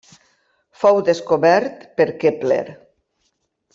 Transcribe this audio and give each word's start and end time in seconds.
Fou 0.83 1.01
descobert 1.09 1.85
per 1.99 2.09
Kepler. 2.25 2.63